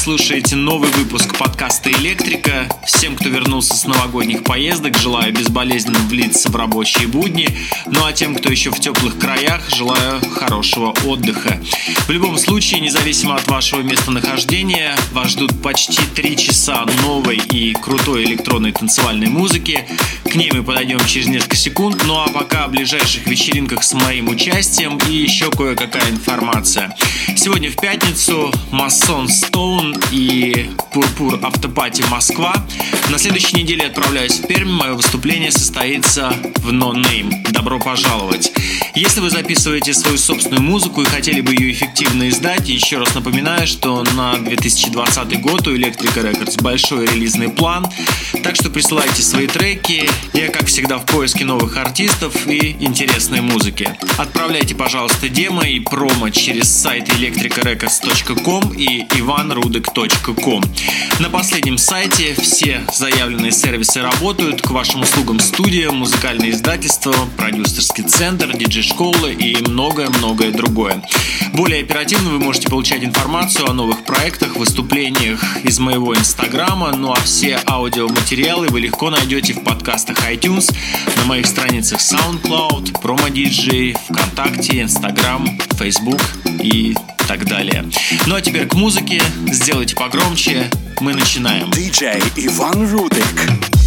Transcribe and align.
слушаете 0.00 0.56
новый 0.56 0.90
выпуск 0.92 1.36
подкаста 1.36 1.90
«Электрика». 1.90 2.66
Всем, 2.86 3.16
кто 3.16 3.28
вернулся 3.28 3.74
с 3.74 3.84
новогодних 3.84 4.44
поездок, 4.44 4.96
желаю 4.96 5.30
безболезненно 5.30 5.98
влиться 5.98 6.50
в 6.50 6.56
рабочие 6.56 7.06
будни. 7.06 7.50
Ну 7.84 8.06
а 8.06 8.14
тем, 8.14 8.34
кто 8.34 8.50
еще 8.50 8.70
в 8.70 8.80
теплых 8.80 9.18
краях, 9.18 9.68
желаю 9.68 10.22
хорошего 10.34 10.94
отдыха. 11.04 11.60
В 12.06 12.10
любом 12.10 12.38
случае, 12.38 12.80
независимо 12.80 13.36
от 13.36 13.46
вашего 13.46 13.82
местонахождения, 13.82 14.96
вас 15.12 15.32
ждут 15.32 15.60
почти 15.62 16.00
три 16.14 16.34
часа 16.34 16.86
новой 17.02 17.36
и 17.36 17.74
крутой 17.74 18.24
электронной 18.24 18.72
танцевальной 18.72 19.28
музыки. 19.28 19.84
К 20.24 20.34
ней 20.34 20.50
мы 20.50 20.62
подойдем 20.62 21.04
через 21.04 21.26
несколько 21.26 21.56
секунд, 21.56 22.02
ну 22.06 22.18
а 22.18 22.28
пока 22.28 22.64
о 22.64 22.68
ближайших 22.68 23.26
вечеринках 23.26 23.82
с 23.82 23.92
моим 23.92 24.30
участием 24.30 24.98
и 25.10 25.12
еще 25.12 25.50
кое-какая 25.50 26.08
информация. 26.08 26.96
Сегодня 27.42 27.70
в 27.70 27.76
пятницу 27.76 28.52
Массон 28.70 29.26
Стоун 29.26 29.96
и 30.12 30.68
Пурпур 30.92 31.38
Автопати 31.42 32.02
Москва. 32.10 32.54
На 33.08 33.16
следующей 33.16 33.56
неделе 33.56 33.86
отправляюсь 33.86 34.40
в 34.40 34.46
Пермь. 34.46 34.68
Мое 34.68 34.92
выступление 34.92 35.50
состоится 35.50 36.34
в 36.56 36.70
No 36.70 36.92
Name. 36.92 37.50
Добро 37.50 37.80
пожаловать. 37.80 38.52
Если 38.94 39.20
вы 39.20 39.30
записываете 39.30 39.94
свою 39.94 40.18
собственную 40.18 40.62
музыку 40.62 41.02
и 41.02 41.04
хотели 41.04 41.40
бы 41.40 41.54
ее 41.54 41.72
эффективно 41.72 42.28
издать, 42.28 42.68
еще 42.68 42.98
раз 42.98 43.14
напоминаю, 43.14 43.66
что 43.66 44.02
на 44.16 44.36
2020 44.36 45.40
год 45.40 45.66
у 45.68 45.76
Electric 45.76 46.14
Records 46.14 46.60
большой 46.60 47.06
релизный 47.06 47.48
план. 47.50 47.86
Так 48.42 48.56
что 48.56 48.68
присылайте 48.68 49.22
свои 49.22 49.46
треки. 49.46 50.08
Я, 50.32 50.48
как 50.48 50.66
всегда, 50.66 50.98
в 50.98 51.06
поиске 51.06 51.44
новых 51.44 51.76
артистов 51.76 52.48
и 52.48 52.76
интересной 52.80 53.40
музыки. 53.40 53.96
Отправляйте, 54.18 54.74
пожалуйста, 54.74 55.28
демо 55.28 55.62
и 55.62 55.78
промо 55.78 56.30
через 56.30 56.68
сайт 56.68 57.08
electricarecords.com 57.08 58.72
и 58.72 59.04
ivanrudek.com. 59.04 60.64
На 61.20 61.30
последнем 61.30 61.78
сайте 61.78 62.34
все 62.34 62.82
заявленные 62.92 63.52
сервисы 63.52 64.02
работают. 64.02 64.62
К 64.62 64.70
вашим 64.70 65.02
услугам 65.02 65.38
студия, 65.38 65.90
музыкальное 65.90 66.50
издательство, 66.50 67.14
продюсерский 67.36 68.04
центр, 68.04 68.56
диджей-школа 68.80 69.26
и 69.26 69.56
многое-многое 69.68 70.50
другое. 70.52 71.02
Более 71.52 71.82
оперативно 71.82 72.30
вы 72.30 72.38
можете 72.38 72.68
получать 72.68 73.04
информацию 73.04 73.68
о 73.68 73.72
новых 73.72 74.04
проектах, 74.04 74.56
выступлениях 74.56 75.42
из 75.64 75.78
моего 75.78 76.16
инстаграма, 76.16 76.94
ну 76.96 77.12
а 77.12 77.20
все 77.20 77.60
аудиоматериалы 77.66 78.68
вы 78.68 78.80
легко 78.80 79.10
найдете 79.10 79.52
в 79.52 79.62
подкастах 79.62 80.18
iTunes, 80.30 80.74
на 81.16 81.24
моих 81.24 81.46
страницах 81.46 82.00
SoundCloud, 82.00 83.00
PromoDJ, 83.02 83.98
ВКонтакте, 84.08 84.82
Инстаграм, 84.82 85.46
Facebook 85.78 86.20
и 86.62 86.94
так 87.28 87.46
далее. 87.46 87.84
Ну 88.26 88.34
а 88.34 88.40
теперь 88.40 88.66
к 88.66 88.74
музыке. 88.74 89.22
Сделайте 89.52 89.94
погромче. 89.94 90.70
Мы 91.00 91.14
начинаем. 91.14 91.70
DJ 91.70 92.22
Иван 92.36 92.90
Рудик. 92.90 93.79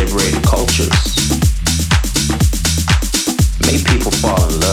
Liberated 0.00 0.42
cultures, 0.42 0.88
made 3.66 3.84
people 3.84 4.10
fall 4.10 4.48
in 4.48 4.60
love. 4.60 4.69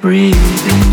Breathing. 0.00 0.89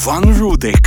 Иван 0.00 0.24
Рудик. 0.38 0.79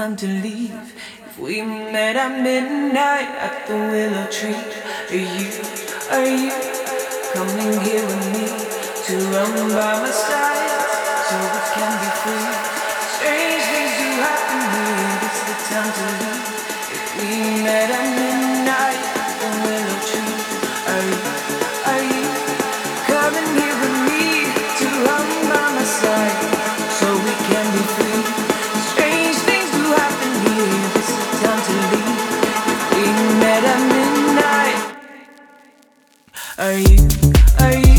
Time 0.00 0.16
to 0.16 0.39
at 33.64 33.80
midnight. 33.92 34.78
Are 36.58 36.72
you, 36.72 37.08
are 37.58 37.78
you? 37.78 37.89